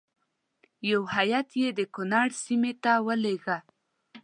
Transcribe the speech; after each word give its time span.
یو 0.89 1.01
هیات 1.15 1.49
یې 1.61 1.69
د 1.79 1.81
کنړ 1.95 2.27
سیمې 2.43 2.73
ته 2.83 2.91
ولېږه. 3.07 3.57